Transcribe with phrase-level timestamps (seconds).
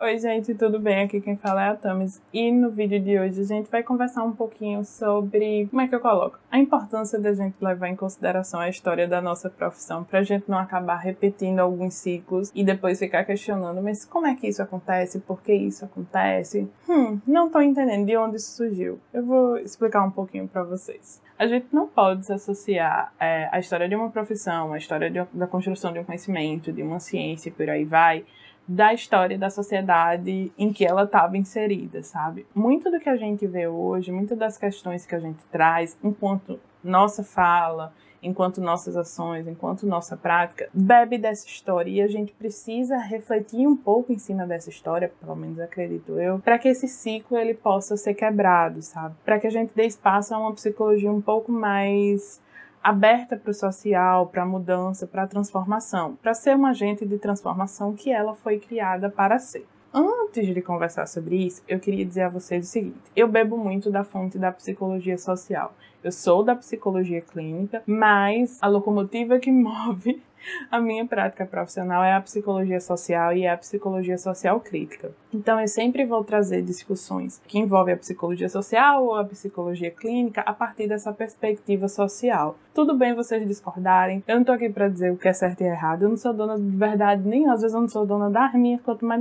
[0.00, 1.02] Oi, gente, tudo bem?
[1.02, 4.22] Aqui quem fala é a Tamis e no vídeo de hoje a gente vai conversar
[4.22, 8.60] um pouquinho sobre como é que eu coloco a importância da gente levar em consideração
[8.60, 13.00] a história da nossa profissão para a gente não acabar repetindo alguns ciclos e depois
[13.00, 15.18] ficar questionando, mas como é que isso acontece?
[15.18, 16.70] Por que isso acontece?
[16.88, 19.00] Hum, não tô entendendo de onde isso surgiu.
[19.12, 21.20] Eu vou explicar um pouquinho para vocês.
[21.36, 25.24] A gente não pode se associar é, a história de uma profissão, a história de,
[25.32, 28.24] da construção de um conhecimento, de uma ciência e por aí vai
[28.68, 32.46] da história da sociedade em que ela estava inserida, sabe?
[32.54, 36.60] Muito do que a gente vê hoje, muitas das questões que a gente traz, enquanto
[36.84, 42.98] nossa fala, enquanto nossas ações, enquanto nossa prática, bebe dessa história e a gente precisa
[42.98, 47.38] refletir um pouco em cima dessa história, pelo menos acredito eu, para que esse ciclo
[47.38, 49.14] ele possa ser quebrado, sabe?
[49.24, 52.40] Para que a gente dê espaço a uma psicologia um pouco mais
[52.88, 57.18] aberta para o social, para a mudança, para a transformação, para ser um agente de
[57.18, 59.66] transformação que ela foi criada para ser.
[59.92, 63.90] Antes de conversar sobre isso, eu queria dizer a vocês o seguinte: eu bebo muito
[63.90, 65.74] da fonte da psicologia social.
[66.02, 70.22] Eu sou da psicologia clínica, mas a locomotiva que move
[70.70, 75.10] a minha prática profissional é a psicologia social e é a psicologia social crítica.
[75.32, 80.40] Então eu sempre vou trazer discussões que envolvem a psicologia social ou a psicologia clínica
[80.42, 82.56] a partir dessa perspectiva social.
[82.74, 85.64] Tudo bem vocês discordarem, eu não tô aqui para dizer o que é certo e
[85.64, 88.54] errado, eu não sou dona de verdade, nem às vezes eu não sou dona das
[88.54, 89.20] minhas, quanto mais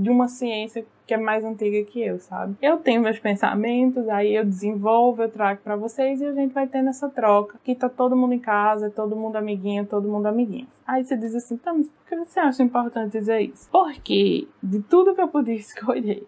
[0.00, 2.56] de uma ciência que é mais antiga que eu, sabe?
[2.62, 6.66] Eu tenho meus pensamentos, aí eu desenvolvo, eu trago para vocês e a gente vai
[6.66, 7.56] tendo essa troca.
[7.56, 10.68] Aqui tá todo mundo em casa, todo mundo amiguinho, todo mundo amiguinho.
[10.86, 13.68] Aí você diz assim, tá, mas por que você acha importante dizer isso?
[13.70, 16.26] Porque de tudo que eu podia escolher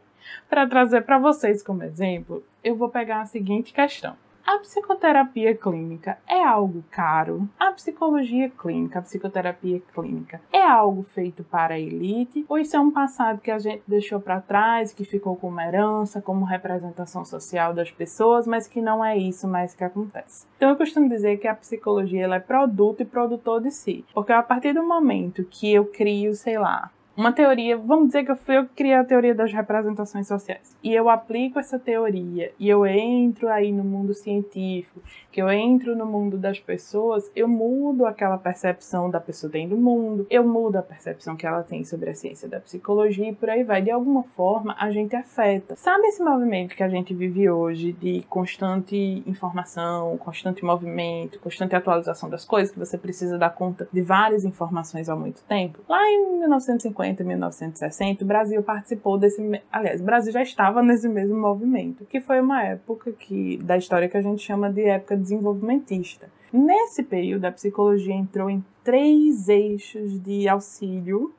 [0.49, 4.17] para trazer para vocês como exemplo, eu vou pegar a seguinte questão.
[4.47, 7.49] A psicoterapia clínica é algo caro?
[7.59, 12.47] A psicologia clínica, a psicoterapia clínica, é algo feito para a elite?
[12.49, 16.23] Ou isso é um passado que a gente deixou para trás, que ficou como herança,
[16.23, 20.47] como representação social das pessoas, mas que não é isso mais que acontece?
[20.57, 24.05] Então eu costumo dizer que a psicologia ela é produto e produtor de si.
[24.15, 28.31] Porque a partir do momento que eu crio, sei lá, uma teoria, vamos dizer que
[28.31, 30.77] eu fui eu que criei a teoria das representações sociais.
[30.83, 35.01] E eu aplico essa teoria e eu entro aí no mundo científico,
[35.33, 39.77] que eu entro no mundo das pessoas, eu mudo aquela percepção da pessoa tem do
[39.77, 43.49] mundo, eu mudo a percepção que ela tem sobre a ciência da psicologia e por
[43.49, 43.81] aí vai.
[43.81, 45.75] De alguma forma, a gente afeta.
[45.77, 52.29] Sabe esse movimento que a gente vive hoje de constante informação, constante movimento, constante atualização
[52.29, 55.81] das coisas, que você precisa dar conta de várias informações ao muito tempo?
[55.89, 59.63] Lá em 1950, 1950 e 1960, o Brasil participou desse.
[59.71, 64.09] Aliás, o Brasil já estava nesse mesmo movimento, que foi uma época que, da história
[64.09, 66.29] que a gente chama de época desenvolvimentista.
[66.53, 71.35] Nesse período, a psicologia entrou em três eixos de auxílio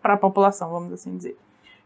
[0.00, 1.36] para a população, vamos assim dizer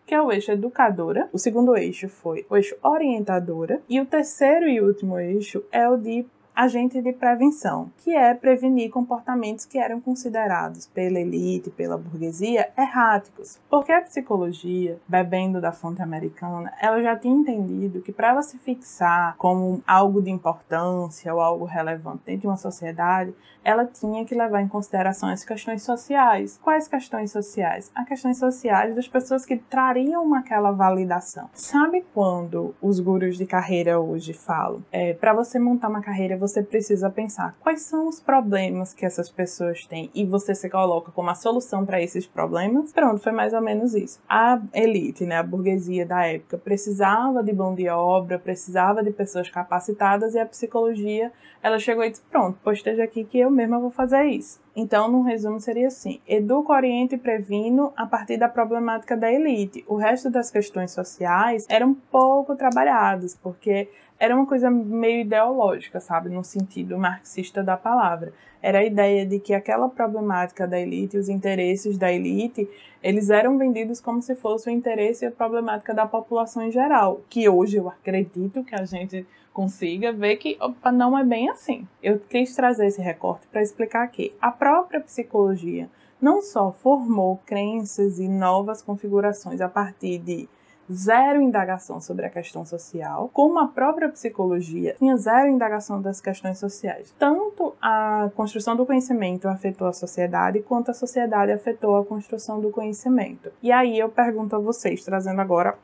[0.07, 4.69] que é o eixo educadora, o segundo eixo foi o eixo orientadora, e o terceiro
[4.69, 6.25] e último eixo é o de
[6.57, 13.61] agente de prevenção, que é prevenir comportamentos que eram considerados pela elite, pela burguesia, erráticos.
[13.69, 18.57] Porque a psicologia, bebendo da fonte americana, ela já tinha entendido que para ela se
[18.57, 23.35] fixar como algo de importância ou algo relevante dentro de uma sociedade,
[23.67, 26.57] ela tinha que levar em consideração as questões sociais.
[26.63, 27.91] Quais questões sociais?
[27.97, 31.51] As questões sociais das pessoas que trariam aquela validação.
[31.53, 34.85] Sabe quando os gurus de carreira hoje falam?
[34.93, 39.31] É, para você montar uma carreira, você precisa pensar quais são os problemas que essas
[39.31, 42.93] pessoas têm e você se coloca como a solução para esses problemas.
[42.93, 44.21] Pronto, foi mais ou menos isso.
[44.29, 49.49] A elite, né, a burguesia da época, precisava de mão de obra, precisava de pessoas
[49.51, 53.79] capacitadas e a psicologia, ela chegou e disse: pronto, pois esteja aqui que eu mesma
[53.79, 54.61] vou fazer isso.
[54.77, 59.83] Então, no resumo, seria assim: educo, oriento e previno a partir da problemática da elite.
[59.89, 63.89] O resto das questões sociais eram pouco trabalhadas, porque
[64.19, 68.33] era uma coisa meio ideológica, sabe, no sentido marxista da palavra.
[68.63, 72.69] Era a ideia de que aquela problemática da elite, os interesses da elite,
[73.03, 77.21] eles eram vendidos como se fosse o interesse e a problemática da população em geral,
[77.29, 81.87] que hoje eu acredito que a gente consiga ver que opa, não é bem assim.
[82.03, 85.89] Eu quis trazer esse recorte para explicar que a própria psicologia
[86.21, 90.49] não só formou crenças e novas configurações a partir de
[90.93, 96.59] zero indagação sobre a questão social, como a própria psicologia tinha zero indagação das questões
[96.59, 97.15] sociais.
[97.19, 102.71] Tanto a construção do conhecimento afetou a sociedade, quanto a sociedade afetou a construção do
[102.71, 103.51] conhecimento.
[103.63, 105.77] E aí eu pergunto a vocês, trazendo agora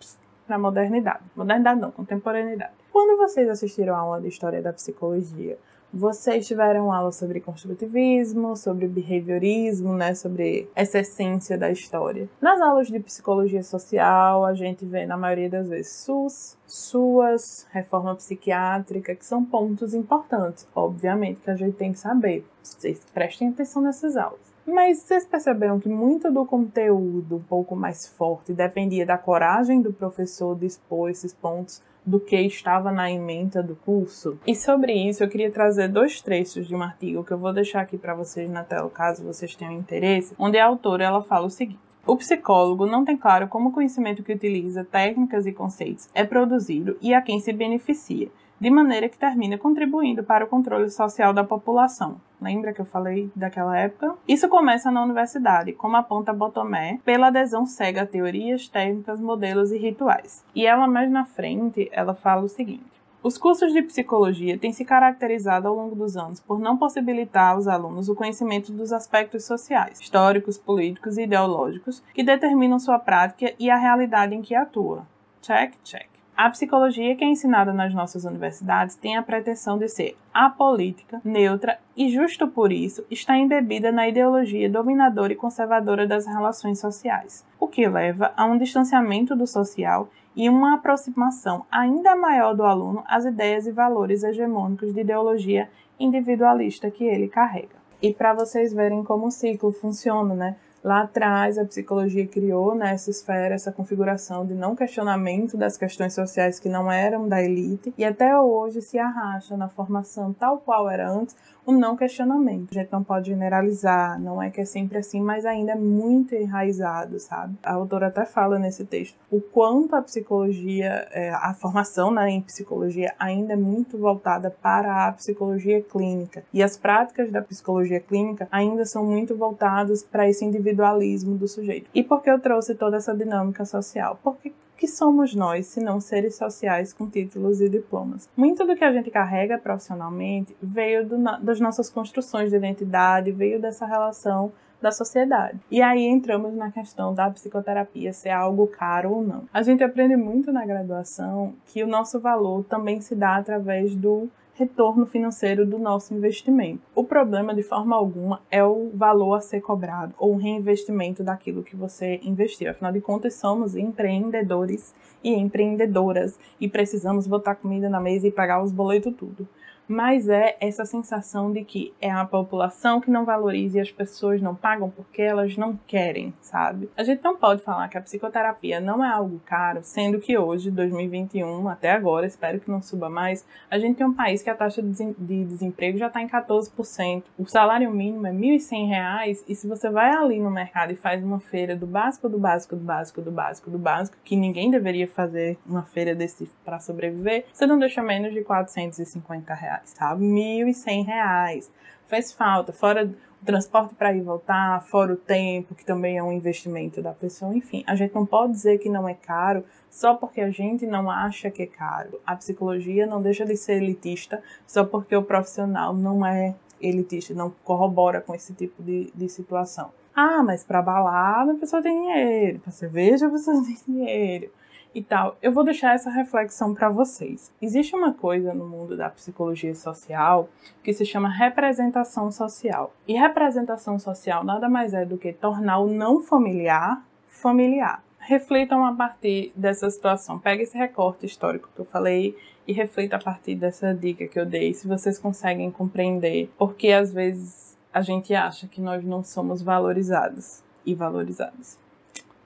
[0.46, 1.22] para a modernidade.
[1.36, 2.81] Modernidade não, contemporaneidade.
[2.92, 5.58] Quando vocês assistiram a aula de História da Psicologia,
[5.94, 12.30] Vocês tiveram aula sobre construtivismo, sobre behaviorismo, né, sobre essa essência da história.
[12.40, 18.14] Nas aulas de psicologia social, a gente vê na maioria das vezes SUS, SUAS, reforma
[18.14, 22.46] psiquiátrica, que são pontos importantes, obviamente, que a gente tem que saber.
[22.62, 24.40] Vocês prestem atenção nessas aulas.
[24.64, 29.92] Mas vocês perceberam que muito do conteúdo um pouco mais forte dependia da coragem do
[29.92, 34.38] professor de expor esses pontos do que estava na ementa do curso.
[34.46, 37.80] E sobre isso eu queria trazer dois trechos de um artigo que eu vou deixar
[37.80, 41.50] aqui para vocês na tela, caso vocês tenham interesse, onde a autora ela fala o
[41.50, 46.24] seguinte: o psicólogo não tem claro como o conhecimento que utiliza técnicas e conceitos é
[46.24, 48.28] produzido e a quem se beneficia
[48.62, 52.20] de maneira que termina contribuindo para o controle social da população.
[52.40, 54.14] Lembra que eu falei daquela época?
[54.28, 59.78] Isso começa na universidade, como aponta Botomé, pela adesão cega a teorias, técnicas, modelos e
[59.78, 60.44] rituais.
[60.54, 62.84] E ela mais na frente, ela fala o seguinte:
[63.20, 67.66] os cursos de psicologia têm se caracterizado ao longo dos anos por não possibilitar aos
[67.66, 73.68] alunos o conhecimento dos aspectos sociais, históricos, políticos e ideológicos que determinam sua prática e
[73.68, 75.04] a realidade em que atua.
[75.40, 76.11] Check, check.
[76.34, 81.78] A psicologia que é ensinada nas nossas universidades tem a pretensão de ser apolítica, neutra
[81.94, 87.68] e, justo por isso, está embebida na ideologia dominadora e conservadora das relações sociais, o
[87.68, 93.26] que leva a um distanciamento do social e uma aproximação ainda maior do aluno às
[93.26, 95.68] ideias e valores hegemônicos de ideologia
[96.00, 97.82] individualista que ele carrega.
[98.00, 100.56] E para vocês verem como o ciclo funciona, né?
[100.84, 106.12] Lá atrás, a psicologia criou nessa né, esfera essa configuração de não questionamento das questões
[106.12, 110.90] sociais que não eram da elite, e até hoje se arracha na formação tal qual
[110.90, 112.68] era antes o não questionamento.
[112.70, 116.34] A gente não pode generalizar, não é que é sempre assim, mas ainda é muito
[116.34, 117.56] enraizado, sabe?
[117.62, 122.42] A autora até fala nesse texto o quanto a psicologia, é, a formação né, em
[122.42, 128.46] psicologia ainda é muito voltada para a psicologia clínica, e as práticas da psicologia clínica
[128.50, 131.88] ainda são muito voltadas para esse individualismo do sujeito.
[131.94, 134.18] E por que eu trouxe toda essa dinâmica social?
[134.22, 138.28] Porque que somos nós, se não seres sociais com títulos e diplomas?
[138.36, 143.60] Muito do que a gente carrega profissionalmente veio do, das nossas construções de identidade, veio
[143.60, 144.52] dessa relação
[144.82, 145.58] da sociedade.
[145.70, 149.44] E aí entramos na questão da psicoterapia ser algo caro ou não.
[149.54, 154.28] A gente aprende muito na graduação que o nosso valor também se dá através do
[154.62, 156.82] retorno financeiro do nosso investimento.
[156.94, 161.64] O problema, de forma alguma, é o valor a ser cobrado ou o reinvestimento daquilo
[161.64, 162.70] que você investiu.
[162.70, 168.62] Afinal de contas, somos empreendedores e empreendedoras e precisamos botar comida na mesa e pagar
[168.62, 169.48] os boletos tudo
[169.88, 174.40] mas é essa sensação de que é a população que não valoriza e as pessoas
[174.40, 176.88] não pagam porque elas não querem, sabe?
[176.96, 180.70] A gente não pode falar que a psicoterapia não é algo caro, sendo que hoje,
[180.70, 184.54] 2021, até agora, espero que não suba mais, a gente tem um país que a
[184.54, 187.24] taxa de desemprego já está em 14%.
[187.38, 191.22] O salário mínimo é R$ 1.100 e se você vai ali no mercado e faz
[191.22, 195.08] uma feira do básico, do básico, do básico, do básico, do básico, que ninguém deveria
[195.08, 200.14] fazer uma feira desse para sobreviver, você não deixa menos de 450 reais reais, tá?
[200.14, 201.68] R$ 1.100.
[202.06, 203.06] Faz falta, fora
[203.40, 207.12] o transporte para ir e voltar, fora o tempo, que também é um investimento da
[207.12, 207.82] pessoa, enfim.
[207.86, 211.50] A gente não pode dizer que não é caro só porque a gente não acha
[211.50, 212.20] que é caro.
[212.26, 217.50] A psicologia não deixa de ser elitista só porque o profissional não é elitista, não
[217.64, 219.90] corrobora com esse tipo de, de situação.
[220.14, 224.50] Ah, mas para balada a pessoa tem dinheiro, para cerveja a pessoa tem dinheiro
[224.94, 225.36] e tal.
[225.42, 227.52] Eu vou deixar essa reflexão para vocês.
[227.60, 230.48] Existe uma coisa no mundo da psicologia social
[230.82, 232.94] que se chama representação social.
[233.06, 238.04] E representação social nada mais é do que tornar o não familiar familiar.
[238.18, 240.38] Reflitam a partir dessa situação.
[240.38, 242.36] Pega esse recorte histórico que eu falei
[242.68, 247.12] e reflita a partir dessa dica que eu dei, se vocês conseguem compreender, porque às
[247.12, 251.76] vezes a gente acha que nós não somos valorizados e valorizados.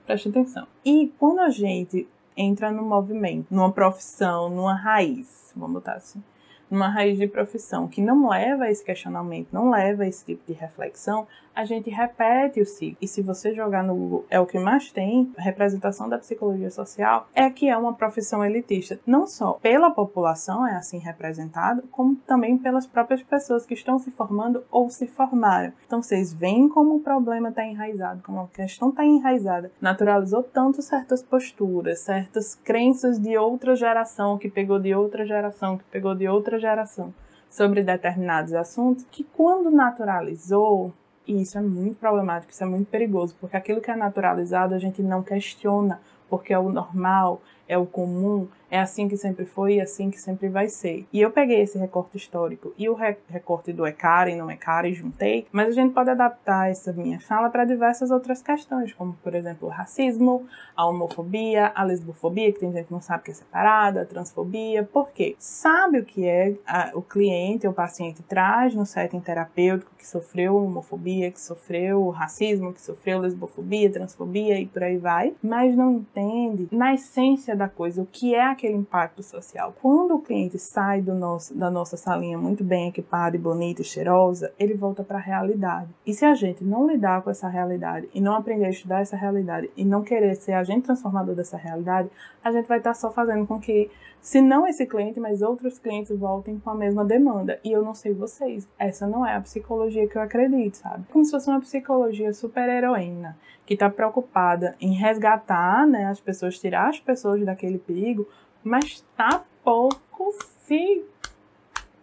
[0.05, 0.65] Preste atenção.
[0.83, 6.23] E quando a gente entra no movimento, numa profissão, numa raiz, vamos botar assim
[6.69, 10.45] numa raiz de profissão que não leva a esse questionamento, não leva a esse tipo
[10.45, 12.97] de reflexão, a gente repete o ciclo.
[13.01, 17.27] E se você jogar no Google, é o que mais tem, representação da psicologia social,
[17.33, 18.99] é que é uma profissão elitista.
[19.07, 24.11] Não só pela população é assim representado, como também pelas próprias pessoas que estão se
[24.11, 25.73] formando ou se formaram.
[25.87, 29.71] Então vocês veem como o problema está enraizado, como a questão está enraizada.
[29.81, 35.83] Naturalizou tanto certas posturas, certas crenças de outra geração, que pegou de outra geração, que
[35.85, 37.13] pegou de outra geração
[37.49, 40.93] sobre determinados assuntos, que quando naturalizou,
[41.25, 44.79] e isso é muito problemático, isso é muito perigoso, porque aquilo que é naturalizado a
[44.79, 45.99] gente não questiona,
[46.29, 50.19] porque é o normal, é o comum, é assim que sempre foi e assim que
[50.19, 51.05] sempre vai ser.
[51.11, 54.85] E eu peguei esse recorte histórico e o re recorte do ECAR e não ECAR
[54.85, 59.13] e juntei, mas a gente pode adaptar essa minha fala para diversas outras questões, como
[59.23, 60.45] por exemplo o racismo,
[60.75, 64.83] a homofobia, a lesbofobia, que tem gente que não sabe que é separada, a transfobia.
[64.83, 65.35] Por quê?
[65.39, 70.55] Sabe o que é a, o cliente o paciente traz no setting terapêutico que sofreu
[70.57, 76.67] homofobia, que sofreu racismo, que sofreu lesbofobia, transfobia e por aí vai, mas não entende
[76.71, 79.73] na essência da coisa o que é aquele impacto social.
[79.81, 83.85] Quando o cliente sai do nosso, da nossa salinha muito bem equipada e bonita e
[83.85, 85.89] cheirosa, ele volta para a realidade.
[86.05, 89.17] E se a gente não lidar com essa realidade e não aprender a estudar essa
[89.17, 92.09] realidade e não querer ser agente transformador dessa realidade,
[92.43, 93.89] a gente vai estar só fazendo com que,
[94.21, 97.59] se não esse cliente, mas outros clientes voltem com a mesma demanda.
[97.63, 101.05] E eu não sei vocês, essa não é a psicologia que eu acredito, sabe?
[101.11, 106.59] Como se fosse uma psicologia super heroína, que está preocupada em resgatar né, as pessoas,
[106.59, 108.27] tirar as pessoas daquele perigo,
[108.63, 110.33] mas tá pouco
[110.65, 111.05] se.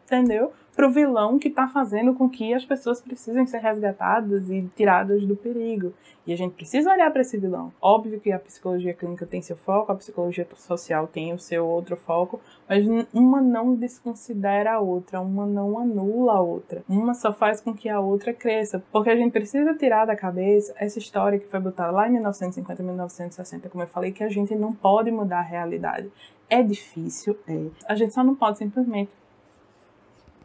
[0.04, 0.52] Entendeu?
[0.74, 5.36] Pro vilão que tá fazendo com que as pessoas precisem ser resgatadas e tiradas do
[5.36, 5.92] perigo.
[6.26, 7.72] E a gente precisa olhar para esse vilão.
[7.80, 11.96] Óbvio que a psicologia clínica tem seu foco, a psicologia social tem o seu outro
[11.96, 16.82] foco, mas uma não desconsidera a outra, uma não anula a outra.
[16.88, 18.82] Uma só faz com que a outra cresça.
[18.90, 22.82] Porque a gente precisa tirar da cabeça essa história que foi botada lá em 1950,
[22.82, 26.10] 1960, como eu falei, que a gente não pode mudar a realidade.
[26.48, 27.66] É difícil, é.
[27.86, 29.10] A gente só não pode simplesmente.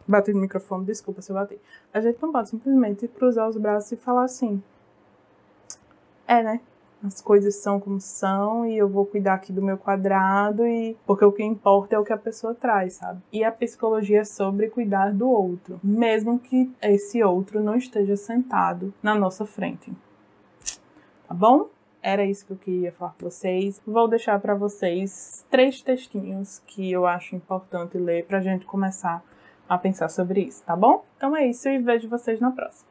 [0.10, 1.60] Bater no microfone, desculpa se eu bati.
[1.94, 4.60] A gente não pode simplesmente cruzar os braços e falar assim.
[6.28, 6.62] É, né?
[7.04, 11.24] As coisas são como são e eu vou cuidar aqui do meu quadrado e porque
[11.24, 13.22] o que importa é o que a pessoa traz, sabe?
[13.32, 18.92] E a psicologia é sobre cuidar do outro, mesmo que esse outro não esteja sentado
[19.04, 19.94] na nossa frente.
[21.28, 21.70] Tá bom?
[22.02, 23.80] Era isso que eu queria falar com vocês.
[23.86, 29.24] Vou deixar para vocês três textinhos que eu acho importante ler para gente começar
[29.70, 31.06] a pensar sobre isso, tá bom?
[31.16, 32.89] Então é isso e vejo vocês na próxima.